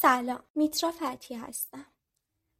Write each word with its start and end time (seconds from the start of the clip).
سلام 0.00 0.40
میترا 0.54 0.90
فتی 0.90 1.34
هستم. 1.34 1.86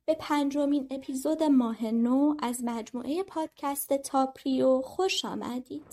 به 0.07 0.15
پنجمین 0.15 0.87
اپیزود 0.91 1.43
ماه 1.43 1.87
نو 1.87 2.35
از 2.39 2.65
مجموعه 2.65 3.23
پادکست 3.23 3.93
تاپریو 3.93 4.81
خوش 4.81 5.25
آمدید. 5.25 5.87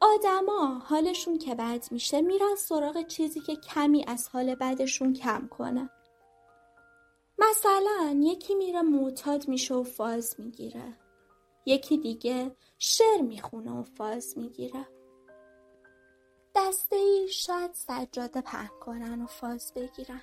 آدما 0.00 0.78
حالشون 0.78 1.38
که 1.38 1.54
بد 1.54 1.84
میشه 1.90 2.20
میرن 2.20 2.54
سراغ 2.58 3.06
چیزی 3.06 3.40
که 3.40 3.56
کمی 3.56 4.04
از 4.08 4.28
حال 4.28 4.54
بدشون 4.54 5.12
کم 5.12 5.48
کنه 5.48 5.90
مثلا 7.38 8.20
یکی 8.20 8.54
میره 8.54 8.82
معتاد 8.82 9.48
میشه 9.48 9.74
و 9.74 9.82
فاز 9.82 10.34
می‌گیره. 10.38 10.96
یکی 11.70 11.98
دیگه 11.98 12.56
شعر 12.78 13.20
می‌خونه 13.20 13.72
و 13.72 13.82
فاز 13.82 14.38
می‌گیره. 14.38 14.86
دسته 16.54 16.96
ای 16.96 17.28
شاید 17.28 17.70
سجاده 17.74 18.40
پهن 18.40 18.70
کنن 18.80 19.22
و 19.22 19.26
فاز 19.26 19.72
بگیرن. 19.76 20.22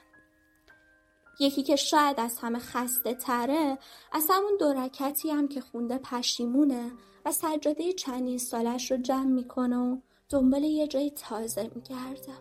یکی 1.39 1.63
که 1.63 1.75
شاید 1.75 2.19
از 2.19 2.39
همه 2.39 2.59
خسته 2.59 3.13
تره 3.13 3.77
از 4.11 4.27
همون 4.29 4.57
دورکتی 4.59 5.29
هم 5.29 5.47
که 5.47 5.61
خونده 5.61 5.97
پشیمونه 5.97 6.91
و 7.25 7.31
سجاده 7.31 7.93
چندین 7.93 8.37
سالش 8.37 8.91
رو 8.91 8.97
جمع 8.97 9.31
می‌کنه 9.31 9.77
و 9.77 9.97
دنبال 10.29 10.63
یه 10.63 10.87
جای 10.87 11.11
تازه 11.11 11.71
میگرده. 11.75 12.33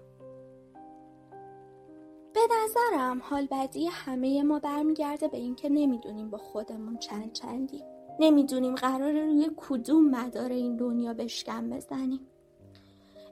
به 2.34 2.41
نظرم 2.50 3.23
حال 3.23 3.48
بدی 3.50 3.86
همه 3.86 4.42
ما 4.42 4.59
برمیگرده 4.59 5.28
به 5.28 5.36
اینکه 5.36 5.69
نمی‌دونیم 5.69 6.30
با 6.30 6.38
خودمون 6.38 6.98
چند 6.98 7.33
چندیم. 7.33 7.95
نمی‌دونیم 8.20 8.75
قرار 8.75 9.12
روی 9.12 9.51
کدوم 9.56 10.11
مدار 10.11 10.52
این 10.52 10.77
دنیا 10.77 11.15
بشکم 11.15 11.70
بزنیم. 11.70 12.20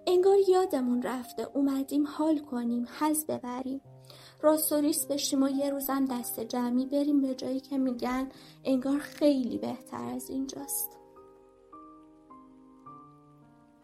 انگار 0.07 0.37
یادمون 0.49 1.03
رفته 1.03 1.49
اومدیم 1.55 2.07
حال 2.07 2.39
کنیم 2.39 2.87
حز 2.99 3.27
ببریم. 3.27 3.81
راستوریس 4.43 5.07
بشیم 5.07 5.43
و 5.43 5.49
یه 5.49 5.71
روزم 5.71 6.05
دست 6.05 6.41
جمعی 6.41 6.87
بریم 6.87 7.21
به 7.21 7.35
جایی 7.35 7.61
که 7.61 7.79
میگن 7.79 8.29
انگار 8.65 8.99
خیلی 8.99 9.59
بهتر 9.59 10.05
از 10.05 10.31
اینجاست. 10.31 10.91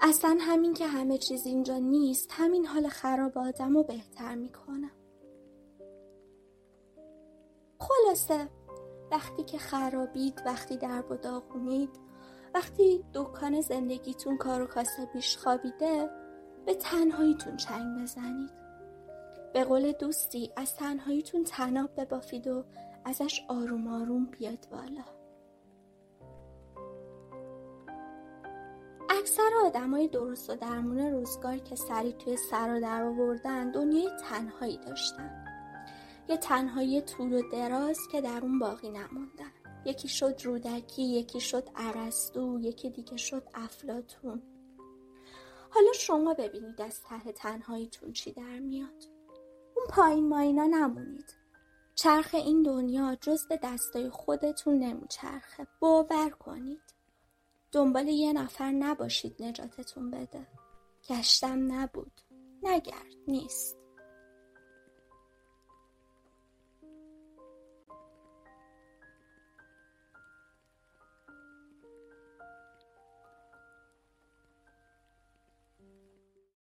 اصلا 0.01 0.39
همین 0.41 0.75
که 0.75 0.87
همه 0.87 1.19
چیز 1.19 1.47
اینجا 1.47 1.79
نیست 1.79 2.29
همین 2.33 2.67
حال 2.67 2.89
خراب 2.89 3.39
آدم 3.39 3.75
رو 3.75 3.83
بهتر 3.83 4.35
می‌کنه 4.35 4.91
خلاصه 7.79 8.49
وقتی 9.11 9.45
که 9.45 9.59
خرابید 9.59 10.43
وقتی 10.47 10.77
در 10.77 11.05
و 11.11 11.17
وقتی 12.55 13.05
دکان 13.15 13.61
زندگیتون 13.61 14.37
کار 14.37 14.63
و 14.63 14.67
کاسه 14.67 15.07
پیش 15.07 15.37
خوابیده 15.37 16.11
به 16.67 16.75
تنهاییتون 16.75 17.57
چنگ 17.57 18.03
بزنید. 18.03 18.51
به 19.55 19.65
قول 19.65 19.93
دوستی 19.93 20.53
از 20.57 20.77
تنهاییتون 20.77 21.45
تناب 21.45 22.01
ببافید 22.01 22.47
و 22.47 22.65
ازش 23.05 23.45
آروم 23.49 23.89
آروم 23.89 24.25
بیاد 24.25 24.69
بالا. 24.71 25.05
اکثر 29.11 29.51
آدمای 29.67 30.09
درست 30.09 30.51
و 30.51 30.55
درمون 30.55 30.99
روزگار 30.99 31.57
که 31.57 31.77
سری 31.77 32.13
توی 32.13 32.37
سر 32.37 32.81
در 32.81 33.03
آوردن 33.03 33.71
دنیای 33.71 34.11
تنهایی 34.31 34.79
داشتن. 34.79 35.50
یه 36.31 36.37
تنهایی 36.37 37.01
طول 37.01 37.33
و 37.33 37.51
دراز 37.53 37.99
که 38.13 38.21
در 38.21 38.39
اون 38.43 38.59
باقی 38.59 38.91
نموندن 38.91 39.53
یکی 39.85 40.09
شد 40.09 40.41
رودکی 40.45 41.03
یکی 41.03 41.41
شد 41.41 41.69
عرستو 41.77 42.61
یکی 42.61 42.91
دیگه 42.91 43.17
شد 43.17 43.49
افلاتون. 43.55 44.43
حالا 45.71 45.93
شما 45.93 46.35
ببینید 46.35 46.83
از 46.83 47.03
ته 47.03 47.33
تنهاییتون 47.33 48.13
چی 48.13 48.33
در 48.33 48.59
میاد. 48.59 49.05
اون 49.77 49.87
پایین 49.89 50.29
ماینا 50.29 50.67
نمونید. 50.67 51.37
چرخ 51.95 52.35
این 52.35 52.63
دنیا 52.63 53.17
جز 53.21 53.47
به 53.49 53.61
دستای 53.63 54.11
خودتون 54.11 54.79
نمیچرخه. 54.79 55.67
باور 55.81 56.31
کنید. 56.31 56.95
دنبال 57.73 58.09
یه 58.09 58.33
نفر 58.33 58.71
نباشید 58.71 59.43
نجاتتون 59.43 60.11
بده. 60.11 60.47
گشتم 61.09 61.73
نبود. 61.73 62.21
نگرد 62.63 63.17
نیست. 63.29 63.80